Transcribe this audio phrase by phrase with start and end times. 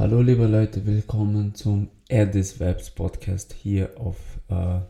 [0.00, 4.16] Hallo liebe Leute, willkommen zum Erdis Webs Podcast hier auf
[4.48, 4.80] äh,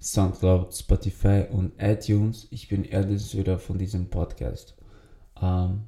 [0.00, 2.48] Soundcloud, Spotify und iTunes.
[2.50, 4.74] Ich bin Erdis Söder von diesem Podcast.
[5.40, 5.82] Ähm,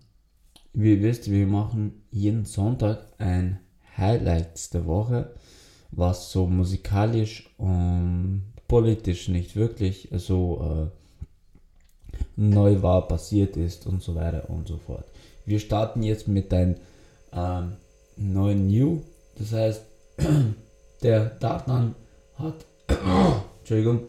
[0.75, 3.59] wie ihr wisst, wir machen jeden Sonntag ein
[3.97, 5.35] Highlights der Woche,
[5.91, 10.93] was so musikalisch und politisch nicht wirklich so
[12.15, 15.07] äh, neu war, passiert ist und so weiter und so fort.
[15.47, 16.77] Wir starten jetzt mit einem
[17.33, 17.73] ähm,
[18.19, 19.03] neuen New.
[19.37, 19.83] Das heißt,
[21.03, 21.95] der Dartan
[22.39, 22.55] hat,
[23.61, 24.01] Entschuldigung,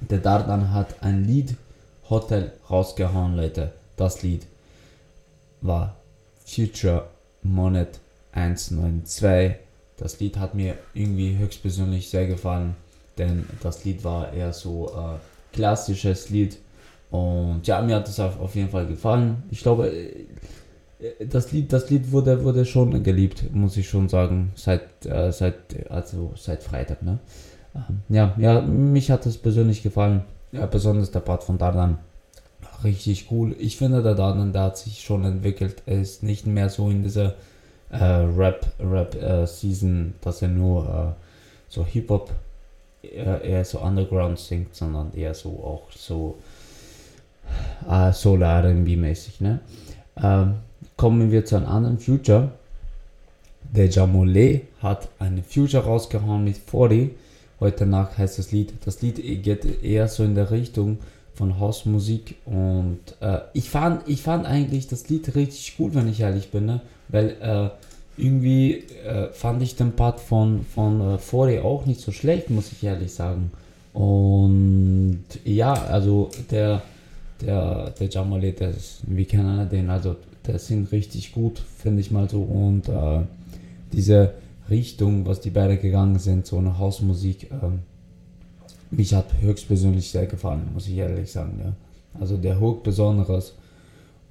[0.00, 1.54] der Dartan hat ein Lied
[2.10, 3.72] Hotel rausgehauen, Leute.
[3.96, 4.46] Das Lied
[5.60, 5.96] war
[6.44, 7.08] Future
[7.42, 8.00] Monet
[8.32, 9.56] 192.
[9.96, 12.74] Das Lied hat mir irgendwie höchstpersönlich sehr gefallen,
[13.16, 16.58] denn das Lied war eher so äh, klassisches Lied.
[17.10, 19.44] Und ja, mir hat es auf, auf jeden Fall gefallen.
[19.50, 19.90] Ich glaube,
[21.28, 25.90] das Lied, das Lied wurde, wurde schon geliebt, muss ich schon sagen, seit, äh, seit,
[25.90, 27.02] also seit Freitag.
[27.02, 27.18] Ne?
[27.74, 30.22] Ähm, ja, ja, mich hat es persönlich gefallen.
[30.52, 31.98] Ja, besonders der Part von Dardan.
[32.84, 33.56] Richtig cool.
[33.58, 35.82] Ich finde, der Dardan, der hat sich schon entwickelt.
[35.86, 37.34] Er ist nicht mehr so in dieser
[37.90, 40.84] äh, Rap, Rap äh, Season, dass er nur
[41.18, 41.22] äh,
[41.68, 42.30] so Hip-Hop,
[43.02, 46.38] eher so Underground singt, sondern eher so auch so
[47.88, 49.40] äh, Solo R&B mäßig.
[49.40, 49.60] Ne?
[50.16, 50.54] Ähm,
[50.96, 52.52] kommen wir zu einem anderen Future.
[53.74, 57.10] Der Jamole hat eine Future rausgehauen mit 40.
[57.60, 58.72] Heute Nacht heißt das Lied.
[58.84, 60.98] Das Lied geht eher so in der Richtung
[61.34, 66.20] von Hausmusik und äh, ich, fand, ich fand eigentlich das Lied richtig gut, wenn ich
[66.20, 66.80] ehrlich bin, ne?
[67.08, 67.70] weil äh,
[68.16, 72.70] irgendwie äh, fand ich den Part von, von äh, 40 auch nicht so schlecht, muss
[72.70, 73.50] ich ehrlich sagen.
[73.92, 76.82] Und ja, also der,
[77.44, 82.10] der, der Jamale, der ist, wie kennen den, also der sind richtig gut, finde ich
[82.10, 82.42] mal so.
[82.42, 83.20] Und äh,
[83.92, 84.34] diese
[84.70, 87.56] Richtung, was die beide gegangen sind, so eine Hausmusik, äh,
[88.90, 91.60] mich hat höchstpersönlich sehr gefallen, muss ich ehrlich sagen.
[91.62, 91.72] Ja.
[92.20, 93.54] Also der Hook besonderes.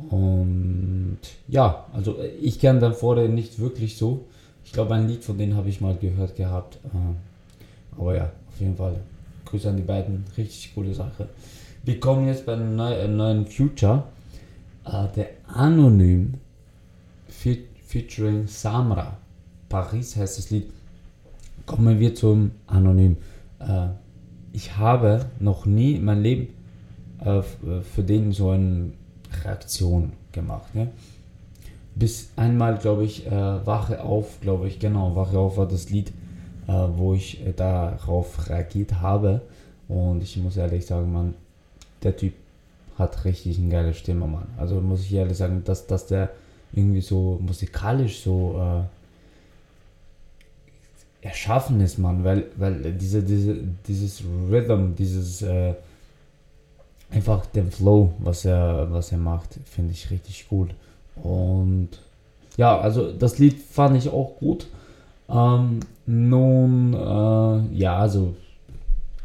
[0.09, 4.25] Und ja, also ich kenne dann vorher nicht wirklich so.
[4.65, 6.77] Ich glaube, ein Lied von denen habe ich mal gehört gehabt.
[6.85, 8.95] Äh, aber ja, auf jeden Fall.
[9.45, 10.25] Grüße an die beiden.
[10.37, 11.27] Richtig coole Sache.
[11.85, 14.05] Wir kommen jetzt bei einem neuen Future
[14.85, 16.35] äh, der Anonym
[17.27, 19.17] featuring Samra.
[19.67, 20.71] Paris heißt das Lied.
[21.65, 23.17] Kommen wir zum Anonym.
[23.59, 23.87] Äh,
[24.53, 26.47] ich habe noch nie in meinem Leben
[27.19, 28.91] äh, für den so eine
[29.43, 30.73] Reaktion gemacht.
[30.73, 30.87] Ne?
[31.95, 36.13] Bis einmal, glaube ich, äh, Wache auf, glaube ich, genau, Wache auf war das Lied,
[36.65, 39.41] äh, wo ich äh, darauf reagiert habe.
[39.89, 41.33] Und ich muss ehrlich sagen, man,
[42.03, 42.33] der Typ
[42.97, 44.47] hat richtig eine geile Stimme, Mann.
[44.57, 46.29] Also muss ich ehrlich sagen, dass, dass der
[46.73, 48.83] irgendwie so musikalisch so äh,
[51.25, 53.55] erschaffen ist, Mann, weil, weil diese, diese,
[53.87, 55.73] dieses Rhythm, dieses äh,
[57.11, 60.71] einfach den Flow, was er, was er macht, finde ich richtig gut.
[61.15, 61.89] Und
[62.57, 64.67] ja, also das Lied fand ich auch gut.
[65.29, 68.35] Ähm, nun, äh, ja, also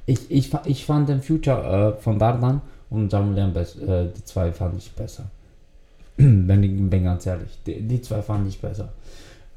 [0.09, 4.79] ich, ich, ich fand den Future äh, von Dardan und Samuel äh, die zwei fand
[4.79, 5.25] ich besser.
[6.17, 8.89] Wenn ich bin ganz ehrlich, die, die zwei fand ich besser.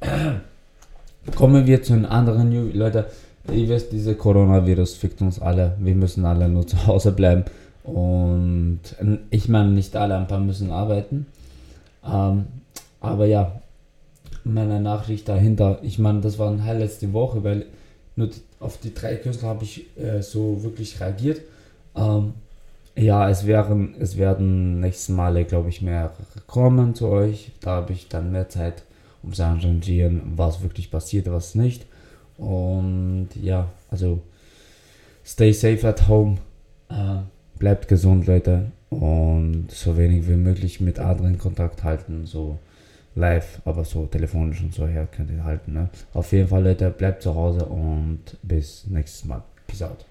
[1.36, 3.06] Kommen wir zu den anderen New Leute.
[3.50, 5.78] Ihr wisst, dieser Coronavirus fickt uns alle.
[5.80, 7.46] Wir müssen alle nur zu Hause bleiben.
[7.84, 8.82] Und
[9.30, 11.28] ich meine, nicht alle, ein paar müssen arbeiten.
[12.06, 12.46] Ähm,
[13.00, 13.62] aber ja,
[14.44, 17.66] meine Nachricht dahinter, ich meine, das war ein Highlight Woche, weil
[18.22, 21.42] nur auf die drei Künstler habe ich äh, so wirklich reagiert.
[21.96, 22.34] Ähm,
[22.96, 26.12] ja, es werden, es werden nächstes Male, glaube ich, mehr
[26.48, 27.52] kommen zu euch.
[27.62, 28.84] Da habe ich dann mehr Zeit,
[29.24, 31.86] um zu arrangieren, was wirklich passiert, was nicht.
[32.38, 34.22] Und ja, also
[35.26, 36.38] stay safe at home.
[36.90, 37.22] Äh,
[37.58, 38.72] bleibt gesund, Leute.
[38.90, 42.26] Und so wenig wie möglich mit anderen Kontakt halten.
[42.26, 42.60] So
[43.16, 45.74] live, aber so telefonisch und so her könnt ihr halten.
[45.74, 45.90] Ne?
[46.14, 49.44] Auf jeden Fall, Leute, bleibt zu Hause und bis nächstes Mal.
[49.68, 50.06] Peace out.